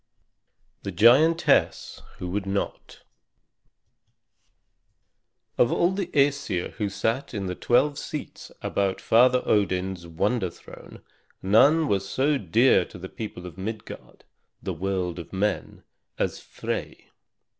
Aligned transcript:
THE 0.81 0.91
GIANTESS 0.91 2.01
WHO 2.17 2.27
WOULD 2.27 2.47
NOT 2.47 3.03
Of 5.59 5.71
all 5.71 5.91
the 5.91 6.07
Æsir 6.07 6.71
who 6.71 6.89
sat 6.89 7.35
in 7.35 7.45
the 7.45 7.53
twelve 7.53 7.99
seats 7.99 8.51
about 8.63 8.99
Father 8.99 9.43
Odin's 9.45 10.07
wonder 10.07 10.49
throne 10.49 11.03
none 11.43 11.87
was 11.87 12.09
so 12.09 12.39
dear 12.39 12.83
to 12.85 12.97
the 12.97 13.09
people 13.09 13.45
of 13.45 13.59
Midgard, 13.59 14.23
the 14.63 14.73
world 14.73 15.19
of 15.19 15.31
men, 15.31 15.83
as 16.17 16.39
Frey. 16.39 17.11